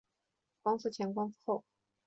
[0.63, 1.63] 光复前光复后